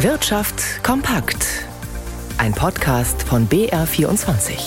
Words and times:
Wirtschaft 0.00 0.84
kompakt. 0.84 1.64
Ein 2.36 2.52
Podcast 2.52 3.22
von 3.22 3.48
BR24. 3.48 4.58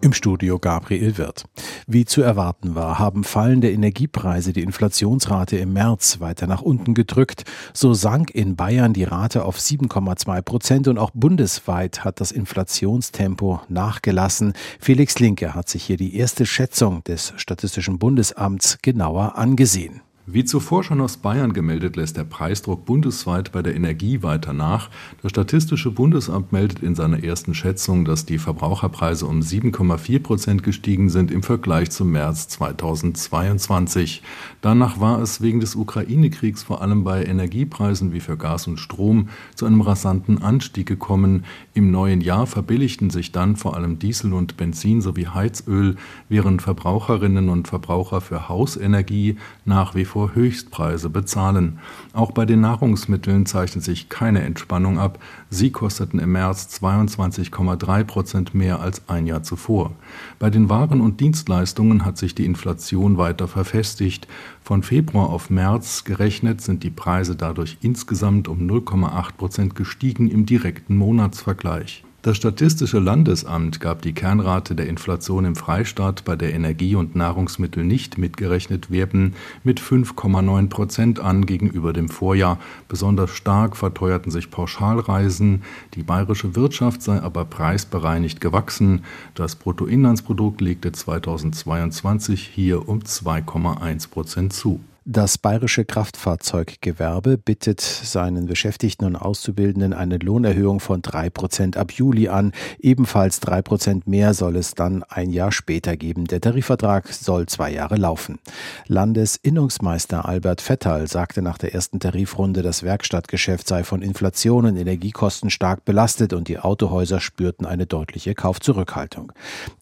Im 0.00 0.14
Studio 0.14 0.58
Gabriel 0.58 1.18
Wirth. 1.18 1.44
Wie 1.86 2.06
zu 2.06 2.22
erwarten 2.22 2.74
war, 2.74 2.98
haben 2.98 3.22
fallende 3.22 3.70
Energiepreise 3.70 4.54
die 4.54 4.62
Inflationsrate 4.62 5.58
im 5.58 5.74
März 5.74 6.18
weiter 6.20 6.46
nach 6.46 6.62
unten 6.62 6.94
gedrückt. 6.94 7.44
So 7.74 7.92
sank 7.92 8.30
in 8.30 8.56
Bayern 8.56 8.94
die 8.94 9.04
Rate 9.04 9.44
auf 9.44 9.58
7,2 9.58 10.40
Prozent 10.40 10.88
und 10.88 10.96
auch 10.96 11.10
bundesweit 11.12 12.02
hat 12.02 12.22
das 12.22 12.32
Inflationstempo 12.32 13.60
nachgelassen. 13.68 14.54
Felix 14.80 15.18
Linke 15.18 15.54
hat 15.54 15.68
sich 15.68 15.84
hier 15.84 15.98
die 15.98 16.16
erste 16.16 16.46
Schätzung 16.46 17.04
des 17.04 17.34
Statistischen 17.36 17.98
Bundesamts 17.98 18.78
genauer 18.80 19.36
angesehen. 19.36 20.00
Wie 20.28 20.44
zuvor 20.44 20.82
schon 20.82 21.00
aus 21.00 21.18
Bayern 21.18 21.52
gemeldet, 21.52 21.94
lässt 21.94 22.16
der 22.16 22.24
Preisdruck 22.24 22.84
bundesweit 22.84 23.52
bei 23.52 23.62
der 23.62 23.76
Energie 23.76 24.24
weiter 24.24 24.52
nach. 24.52 24.90
Das 25.22 25.30
Statistische 25.30 25.92
Bundesamt 25.92 26.50
meldet 26.50 26.80
in 26.80 26.96
seiner 26.96 27.22
ersten 27.22 27.54
Schätzung, 27.54 28.04
dass 28.04 28.26
die 28.26 28.38
Verbraucherpreise 28.38 29.24
um 29.24 29.38
7,4 29.38 30.18
Prozent 30.18 30.62
gestiegen 30.64 31.10
sind 31.10 31.30
im 31.30 31.44
Vergleich 31.44 31.92
zum 31.92 32.10
März 32.10 32.48
2022. 32.48 34.24
Danach 34.62 34.98
war 34.98 35.22
es 35.22 35.42
wegen 35.42 35.60
des 35.60 35.76
Ukraine-Kriegs 35.76 36.64
vor 36.64 36.82
allem 36.82 37.04
bei 37.04 37.24
Energiepreisen 37.24 38.12
wie 38.12 38.18
für 38.18 38.36
Gas 38.36 38.66
und 38.66 38.80
Strom 38.80 39.28
zu 39.54 39.64
einem 39.64 39.80
rasanten 39.80 40.42
Anstieg 40.42 40.88
gekommen. 40.88 41.44
Im 41.72 41.92
neuen 41.92 42.20
Jahr 42.20 42.48
verbilligten 42.48 43.10
sich 43.10 43.30
dann 43.30 43.54
vor 43.54 43.76
allem 43.76 44.00
Diesel 44.00 44.32
und 44.32 44.56
Benzin 44.56 45.02
sowie 45.02 45.28
Heizöl, 45.28 45.94
während 46.28 46.62
Verbraucherinnen 46.62 47.48
und 47.48 47.68
Verbraucher 47.68 48.20
für 48.20 48.48
Hausenergie 48.48 49.36
nach 49.64 49.94
wie 49.94 50.04
vor 50.04 50.15
vor 50.16 50.34
Höchstpreise 50.34 51.10
bezahlen. 51.10 51.78
Auch 52.14 52.32
bei 52.32 52.46
den 52.46 52.62
Nahrungsmitteln 52.62 53.44
zeichnet 53.44 53.84
sich 53.84 54.08
keine 54.08 54.40
Entspannung 54.40 54.98
ab. 54.98 55.18
Sie 55.50 55.70
kosteten 55.70 56.18
im 56.20 56.32
März 56.32 56.80
22,3 56.80 58.04
Prozent 58.04 58.54
mehr 58.54 58.80
als 58.80 59.10
ein 59.10 59.26
Jahr 59.26 59.42
zuvor. 59.42 59.92
Bei 60.38 60.48
den 60.48 60.70
Waren 60.70 61.02
und 61.02 61.20
Dienstleistungen 61.20 62.06
hat 62.06 62.16
sich 62.16 62.34
die 62.34 62.46
Inflation 62.46 63.18
weiter 63.18 63.46
verfestigt. 63.46 64.26
Von 64.62 64.82
Februar 64.82 65.28
auf 65.28 65.50
März 65.50 66.04
gerechnet 66.04 66.62
sind 66.62 66.82
die 66.82 66.88
Preise 66.88 67.36
dadurch 67.36 67.76
insgesamt 67.82 68.48
um 68.48 68.60
0,8 68.60 69.32
Prozent 69.36 69.74
gestiegen 69.74 70.30
im 70.30 70.46
direkten 70.46 70.96
Monatsvergleich. 70.96 72.04
Das 72.26 72.38
Statistische 72.38 72.98
Landesamt 72.98 73.78
gab 73.78 74.02
die 74.02 74.12
Kernrate 74.12 74.74
der 74.74 74.88
Inflation 74.88 75.44
im 75.44 75.54
Freistaat, 75.54 76.24
bei 76.24 76.34
der 76.34 76.54
Energie 76.54 76.96
und 76.96 77.14
Nahrungsmittel 77.14 77.84
nicht 77.84 78.18
mitgerechnet 78.18 78.90
werden, 78.90 79.36
mit 79.62 79.80
5,9 79.80 80.68
Prozent 80.68 81.20
an 81.20 81.46
gegenüber 81.46 81.92
dem 81.92 82.08
Vorjahr. 82.08 82.58
Besonders 82.88 83.30
stark 83.30 83.76
verteuerten 83.76 84.32
sich 84.32 84.50
Pauschalreisen. 84.50 85.62
Die 85.94 86.02
bayerische 86.02 86.56
Wirtschaft 86.56 87.00
sei 87.00 87.22
aber 87.22 87.44
preisbereinigt 87.44 88.40
gewachsen. 88.40 89.04
Das 89.36 89.54
Bruttoinlandsprodukt 89.54 90.60
legte 90.60 90.90
2022 90.90 92.42
hier 92.42 92.88
um 92.88 93.02
2,1 93.02 94.10
Prozent 94.10 94.52
zu. 94.52 94.80
Das 95.08 95.38
bayerische 95.38 95.84
Kraftfahrzeuggewerbe 95.84 97.38
bittet 97.38 97.80
seinen 97.80 98.46
Beschäftigten 98.46 99.04
und 99.04 99.14
Auszubildenden 99.14 99.92
eine 99.92 100.18
Lohnerhöhung 100.18 100.80
von 100.80 101.00
drei 101.00 101.30
Prozent 101.30 101.76
ab 101.76 101.92
Juli 101.92 102.26
an. 102.26 102.50
Ebenfalls 102.80 103.38
drei 103.38 103.62
Prozent 103.62 104.08
mehr 104.08 104.34
soll 104.34 104.56
es 104.56 104.74
dann 104.74 105.04
ein 105.04 105.30
Jahr 105.30 105.52
später 105.52 105.96
geben. 105.96 106.24
Der 106.24 106.40
Tarifvertrag 106.40 107.06
soll 107.12 107.46
zwei 107.46 107.70
Jahre 107.70 107.94
laufen. 107.94 108.40
Landesinnungsmeister 108.88 110.26
Albert 110.26 110.68
Vettal 110.68 111.06
sagte 111.06 111.40
nach 111.40 111.58
der 111.58 111.72
ersten 111.72 112.00
Tarifrunde, 112.00 112.62
das 112.62 112.82
Werkstattgeschäft 112.82 113.68
sei 113.68 113.84
von 113.84 114.02
Inflation 114.02 114.66
und 114.66 114.76
Energiekosten 114.76 115.50
stark 115.50 115.84
belastet 115.84 116.32
und 116.32 116.48
die 116.48 116.58
Autohäuser 116.58 117.20
spürten 117.20 117.64
eine 117.64 117.86
deutliche 117.86 118.34
Kaufzurückhaltung. 118.34 119.30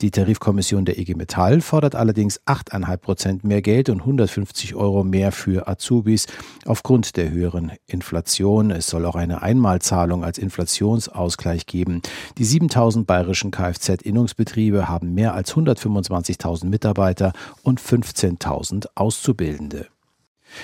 Die 0.02 0.10
Tarifkommission 0.10 0.84
der 0.84 0.98
IG 0.98 1.14
Metall 1.14 1.62
fordert 1.62 1.94
allerdings 1.94 2.42
8,5 2.42 2.96
Prozent 2.98 3.44
mehr 3.44 3.62
Geld 3.62 3.88
und 3.88 4.00
150 4.00 4.74
Euro 4.74 5.02
mehr 5.02 5.13
mehr 5.14 5.30
für 5.30 5.68
Azubis 5.68 6.26
aufgrund 6.66 7.16
der 7.16 7.30
höheren 7.30 7.70
Inflation. 7.86 8.72
Es 8.72 8.88
soll 8.88 9.06
auch 9.06 9.14
eine 9.14 9.42
Einmalzahlung 9.42 10.24
als 10.24 10.38
Inflationsausgleich 10.38 11.66
geben. 11.66 12.02
Die 12.36 12.44
7000 12.44 13.06
bayerischen 13.06 13.52
Kfz-Innungsbetriebe 13.52 14.88
haben 14.88 15.14
mehr 15.14 15.34
als 15.34 15.54
125.000 15.54 16.66
Mitarbeiter 16.66 17.32
und 17.62 17.80
15.000 17.80 18.86
Auszubildende. 18.96 19.86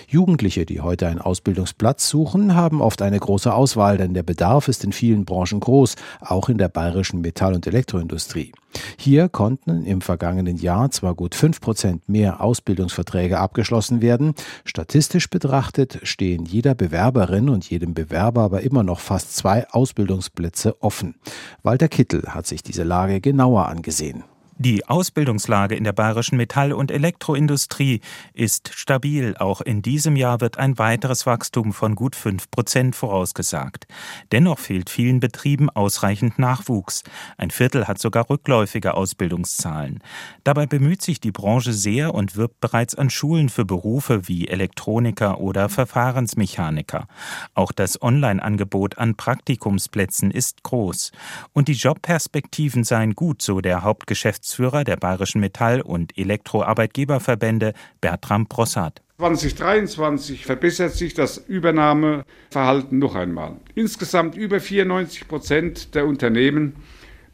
Jugendliche, 0.08 0.66
die 0.66 0.80
heute 0.80 1.06
einen 1.06 1.20
Ausbildungsplatz 1.20 2.08
suchen, 2.08 2.54
haben 2.54 2.80
oft 2.80 3.02
eine 3.02 3.18
große 3.18 3.52
Auswahl, 3.52 3.96
denn 3.96 4.14
der 4.14 4.22
Bedarf 4.22 4.68
ist 4.68 4.84
in 4.84 4.92
vielen 4.92 5.24
Branchen 5.24 5.60
groß, 5.60 5.96
auch 6.20 6.48
in 6.48 6.58
der 6.58 6.68
bayerischen 6.68 7.20
Metall- 7.20 7.54
und 7.54 7.66
Elektroindustrie. 7.66 8.52
Hier 8.96 9.28
konnten 9.28 9.84
im 9.84 10.00
vergangenen 10.00 10.56
Jahr 10.56 10.90
zwar 10.90 11.14
gut 11.14 11.34
fünf 11.34 11.60
Prozent 11.60 12.08
mehr 12.08 12.40
Ausbildungsverträge 12.40 13.38
abgeschlossen 13.38 14.00
werden, 14.00 14.34
statistisch 14.64 15.28
betrachtet 15.28 16.00
stehen 16.02 16.44
jeder 16.44 16.74
Bewerberin 16.74 17.48
und 17.48 17.69
jedem 17.69 17.94
Bewerber 17.94 18.42
aber 18.42 18.62
immer 18.62 18.82
noch 18.82 19.00
fast 19.00 19.36
zwei 19.36 19.69
Ausbildungsplätze 19.70 20.82
offen. 20.82 21.16
Walter 21.62 21.88
Kittel 21.88 22.22
hat 22.28 22.46
sich 22.46 22.62
diese 22.62 22.84
Lage 22.84 23.20
genauer 23.20 23.66
angesehen. 23.66 24.24
Die 24.62 24.87
Ausbildungslage 24.87 25.75
in 25.75 25.84
der 25.84 25.94
bayerischen 25.94 26.37
Metall- 26.37 26.75
und 26.75 26.91
Elektroindustrie 26.91 28.03
ist 28.34 28.71
stabil. 28.75 29.34
Auch 29.38 29.62
in 29.62 29.81
diesem 29.81 30.16
Jahr 30.16 30.43
wird 30.43 30.59
ein 30.59 30.76
weiteres 30.76 31.25
Wachstum 31.25 31.72
von 31.72 31.94
gut 31.94 32.15
fünf 32.15 32.50
Prozent 32.50 32.94
vorausgesagt. 32.94 33.87
Dennoch 34.32 34.59
fehlt 34.59 34.91
vielen 34.91 35.19
Betrieben 35.19 35.70
ausreichend 35.70 36.38
Nachwuchs. 36.38 37.04
Ein 37.38 37.50
Viertel 37.50 37.88
hat 37.88 37.99
sogar 37.99 38.28
rückläufige 38.28 38.93
Ausbildungszahlen. 38.93 40.00
Dabei 40.44 40.66
bemüht 40.66 41.00
sich 41.00 41.20
die 41.20 41.32
Branche 41.32 41.72
sehr 41.72 42.15
und 42.15 42.37
wirbt 42.37 42.60
bereits 42.60 42.94
an 42.94 43.09
Schulen 43.09 43.49
für 43.49 43.65
Berufe 43.65 44.28
wie 44.28 44.47
Elektroniker 44.47 45.41
oder 45.41 45.70
Verfahrensmechaniker. 45.70 47.09
Auch 47.54 47.72
das 47.72 48.03
Online-Angebot 48.03 48.99
an 48.99 49.15
Praktikumsplätzen 49.15 50.31
ist 50.31 50.65
groß. 50.65 51.12
Und 51.54 51.69
die 51.69 51.72
Jobperspektiven 51.72 52.84
seien 52.84 53.15
gut, 53.15 53.41
so 53.41 53.62
der 53.62 53.84
Hauptgeschäftsführer 53.84 54.50
Geschäftsführer 54.50 54.83
der 54.83 54.97
Bayerischen 54.97 55.41
Metall- 55.41 55.81
und 55.81 56.19
Elektroarbeitgeberverbände 56.19 57.72
Bertram 58.00 58.47
Brossard. 58.47 59.00
2023 59.19 60.44
verbessert 60.44 60.94
sich 60.94 61.15
das 61.15 61.38
Übernahmeverhalten 61.38 62.99
noch 62.99 63.15
einmal. 63.15 63.56
Insgesamt 63.77 64.37
über 64.37 64.59
94 64.59 65.28
Prozent 65.28 65.94
der 65.94 66.06
Unternehmen 66.06 66.75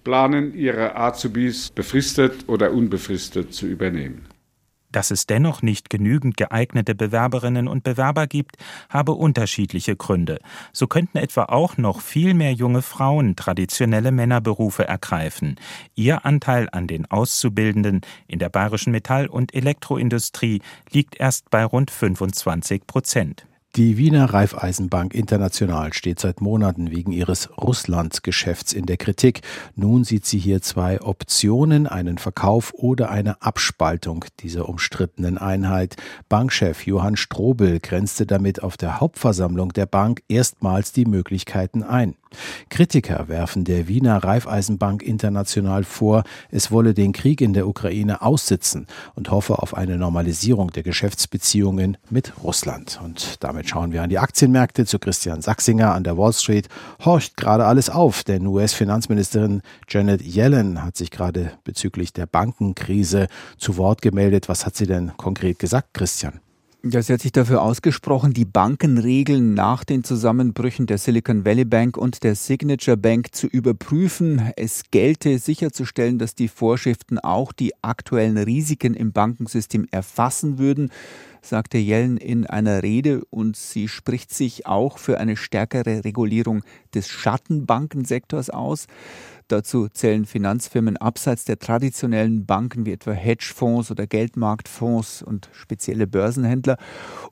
planen 0.04 0.54
ihre 0.54 0.96
Azubis 0.96 1.70
befristet 1.70 2.48
oder 2.48 2.72
unbefristet 2.72 3.54
zu 3.54 3.66
übernehmen. 3.66 4.26
Dass 4.96 5.10
es 5.10 5.26
dennoch 5.26 5.60
nicht 5.60 5.90
genügend 5.90 6.38
geeignete 6.38 6.94
Bewerberinnen 6.94 7.68
und 7.68 7.84
Bewerber 7.84 8.26
gibt, 8.26 8.56
habe 8.88 9.12
unterschiedliche 9.12 9.94
Gründe. 9.94 10.38
So 10.72 10.86
könnten 10.86 11.18
etwa 11.18 11.42
auch 11.42 11.76
noch 11.76 12.00
viel 12.00 12.32
mehr 12.32 12.54
junge 12.54 12.80
Frauen 12.80 13.36
traditionelle 13.36 14.10
Männerberufe 14.10 14.88
ergreifen. 14.88 15.56
Ihr 15.96 16.24
Anteil 16.24 16.70
an 16.72 16.86
den 16.86 17.04
Auszubildenden 17.10 18.00
in 18.26 18.38
der 18.38 18.48
bayerischen 18.48 18.90
Metall- 18.90 19.26
und 19.26 19.54
Elektroindustrie 19.54 20.62
liegt 20.90 21.20
erst 21.20 21.50
bei 21.50 21.62
rund 21.62 21.90
25 21.90 22.86
Prozent. 22.86 23.46
Die 23.76 23.98
Wiener 23.98 24.32
Raiffeisenbank 24.32 25.14
International 25.14 25.92
steht 25.92 26.18
seit 26.18 26.40
Monaten 26.40 26.90
wegen 26.90 27.12
ihres 27.12 27.50
Russland-Geschäfts 27.58 28.72
in 28.72 28.86
der 28.86 28.96
Kritik. 28.96 29.42
Nun 29.74 30.02
sieht 30.02 30.24
sie 30.24 30.38
hier 30.38 30.62
zwei 30.62 31.02
Optionen, 31.02 31.86
einen 31.86 32.16
Verkauf 32.16 32.72
oder 32.72 33.10
eine 33.10 33.42
Abspaltung 33.42 34.24
dieser 34.40 34.70
umstrittenen 34.70 35.36
Einheit. 35.36 35.96
Bankchef 36.30 36.86
Johann 36.86 37.16
Strobel 37.16 37.78
grenzte 37.80 38.24
damit 38.24 38.62
auf 38.62 38.78
der 38.78 38.98
Hauptversammlung 38.98 39.74
der 39.74 39.84
Bank 39.84 40.22
erstmals 40.26 40.92
die 40.92 41.04
Möglichkeiten 41.04 41.82
ein. 41.82 42.14
Kritiker 42.68 43.28
werfen 43.28 43.64
der 43.64 43.88
Wiener 43.88 44.22
Raiffeisenbank 44.22 45.02
International 45.02 45.84
vor, 45.84 46.24
es 46.50 46.70
wolle 46.70 46.94
den 46.94 47.12
Krieg 47.12 47.40
in 47.40 47.52
der 47.52 47.66
Ukraine 47.68 48.22
aussitzen 48.22 48.86
und 49.14 49.30
hoffe 49.30 49.62
auf 49.62 49.76
eine 49.76 49.96
Normalisierung 49.96 50.70
der 50.70 50.82
Geschäftsbeziehungen 50.82 51.96
mit 52.10 52.32
Russland. 52.42 53.00
Und 53.02 53.42
damit 53.42 53.68
schauen 53.68 53.92
wir 53.92 54.02
an 54.02 54.10
die 54.10 54.18
Aktienmärkte 54.18 54.86
zu 54.86 54.98
Christian 54.98 55.42
Sachsinger 55.42 55.94
an 55.94 56.04
der 56.04 56.16
Wall 56.18 56.32
Street. 56.32 56.68
Horcht 57.04 57.36
gerade 57.36 57.66
alles 57.66 57.90
auf, 57.90 58.24
denn 58.24 58.46
US-Finanzministerin 58.46 59.62
Janet 59.88 60.22
Yellen 60.22 60.82
hat 60.82 60.96
sich 60.96 61.10
gerade 61.10 61.52
bezüglich 61.64 62.12
der 62.12 62.26
Bankenkrise 62.26 63.28
zu 63.58 63.76
Wort 63.76 64.02
gemeldet. 64.02 64.48
Was 64.48 64.66
hat 64.66 64.76
sie 64.76 64.86
denn 64.86 65.12
konkret 65.16 65.58
gesagt, 65.58 65.94
Christian? 65.94 66.40
Ja, 66.84 67.02
sie 67.02 67.14
hat 67.14 67.20
sich 67.20 67.32
dafür 67.32 67.62
ausgesprochen, 67.62 68.32
die 68.32 68.44
Bankenregeln 68.44 69.54
nach 69.54 69.82
den 69.82 70.04
Zusammenbrüchen 70.04 70.86
der 70.86 70.98
Silicon 70.98 71.44
Valley 71.44 71.64
Bank 71.64 71.96
und 71.96 72.22
der 72.22 72.36
Signature 72.36 72.96
Bank 72.96 73.34
zu 73.34 73.48
überprüfen. 73.48 74.52
Es 74.56 74.82
gelte 74.92 75.38
sicherzustellen, 75.38 76.18
dass 76.18 76.34
die 76.34 76.48
Vorschriften 76.48 77.18
auch 77.18 77.52
die 77.52 77.72
aktuellen 77.82 78.38
Risiken 78.38 78.94
im 78.94 79.12
Bankensystem 79.12 79.88
erfassen 79.90 80.58
würden. 80.58 80.90
Sagte 81.48 81.78
Yellen 81.78 82.16
in 82.16 82.46
einer 82.46 82.82
Rede 82.82 83.24
und 83.30 83.56
sie 83.56 83.88
spricht 83.88 84.32
sich 84.32 84.66
auch 84.66 84.98
für 84.98 85.18
eine 85.18 85.36
stärkere 85.36 86.04
Regulierung 86.04 86.62
des 86.94 87.08
Schattenbankensektors 87.08 88.50
aus. 88.50 88.86
Dazu 89.48 89.86
zählen 89.88 90.24
Finanzfirmen 90.24 90.96
abseits 90.96 91.44
der 91.44 91.60
traditionellen 91.60 92.46
Banken 92.46 92.84
wie 92.84 92.90
etwa 92.90 93.12
Hedgefonds 93.12 93.92
oder 93.92 94.08
Geldmarktfonds 94.08 95.22
und 95.22 95.48
spezielle 95.52 96.08
Börsenhändler. 96.08 96.78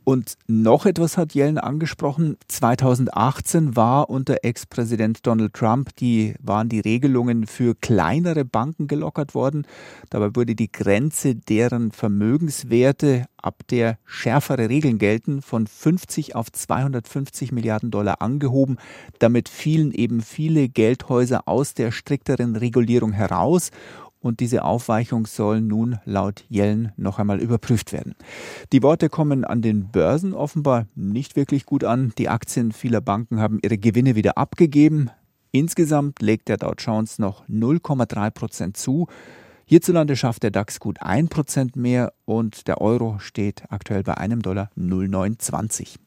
Und 0.04 0.34
noch 0.46 0.86
etwas 0.86 1.16
hat 1.16 1.34
Yellen 1.34 1.58
angesprochen. 1.58 2.36
2018 2.46 3.74
war 3.74 4.10
unter 4.10 4.36
Ex-Präsident 4.42 5.26
Donald 5.26 5.54
Trump 5.54 5.96
die, 5.96 6.36
waren 6.40 6.68
die 6.68 6.80
Regelungen 6.80 7.48
für 7.48 7.74
kleinere 7.74 8.44
Banken 8.44 8.86
gelockert 8.86 9.34
worden. 9.34 9.66
Dabei 10.10 10.36
wurde 10.36 10.54
die 10.54 10.70
Grenze 10.70 11.34
deren 11.34 11.90
Vermögenswerte 11.90 13.24
ab 13.44 13.62
der 13.68 13.98
schärfere 14.04 14.68
Regeln 14.68 14.98
gelten, 14.98 15.42
von 15.42 15.66
50 15.66 16.34
auf 16.34 16.50
250 16.50 17.52
Milliarden 17.52 17.90
Dollar 17.90 18.22
angehoben. 18.22 18.78
Damit 19.18 19.48
fielen 19.48 19.92
eben 19.92 20.20
viele 20.20 20.68
Geldhäuser 20.68 21.46
aus 21.46 21.74
der 21.74 21.92
strikteren 21.92 22.56
Regulierung 22.56 23.12
heraus 23.12 23.70
und 24.24 24.40
diese 24.40 24.64
Aufweichung 24.64 25.26
soll 25.26 25.60
nun 25.60 25.98
laut 26.06 26.46
Yellen 26.48 26.92
noch 26.96 27.18
einmal 27.18 27.42
überprüft 27.42 27.92
werden. 27.92 28.14
Die 28.72 28.82
Worte 28.82 29.10
kommen 29.10 29.44
an 29.44 29.60
den 29.60 29.90
Börsen 29.90 30.32
offenbar 30.32 30.86
nicht 30.94 31.36
wirklich 31.36 31.66
gut 31.66 31.84
an. 31.84 32.14
Die 32.16 32.30
Aktien 32.30 32.72
vieler 32.72 33.02
Banken 33.02 33.38
haben 33.38 33.58
ihre 33.62 33.76
Gewinne 33.76 34.14
wieder 34.14 34.38
abgegeben. 34.38 35.10
Insgesamt 35.52 36.22
legt 36.22 36.48
der 36.48 36.56
Dow 36.56 36.72
Jones 36.76 37.18
noch 37.18 37.46
0,3 37.48 38.30
Prozent 38.30 38.76
zu. 38.78 39.08
Hierzulande 39.66 40.14
schafft 40.16 40.42
der 40.42 40.50
DAX 40.50 40.78
gut 40.78 41.02
1% 41.02 41.78
mehr 41.78 42.12
und 42.26 42.68
der 42.68 42.80
Euro 42.80 43.18
steht 43.18 43.62
aktuell 43.70 44.02
bei 44.02 44.18
einem 44.18 44.42
Dollar 44.42 44.70
0,920. 44.76 45.98